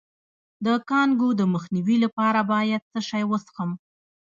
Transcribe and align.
د 0.65 0.67
کانګو 0.89 1.29
د 1.39 1.41
مخنیوي 1.53 1.97
لپاره 2.03 2.39
باید 2.51 2.81
څه 2.91 2.99
شی 3.09 3.23
وڅښم؟ 3.29 3.71